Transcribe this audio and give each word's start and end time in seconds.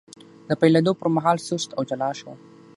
د 0.47 0.49
پیلېدو 0.61 0.91
پر 0.99 1.07
مهال 1.15 1.37
سست 1.47 1.69
او 1.77 1.81
جلا 1.89 2.09
شو، 2.19 2.31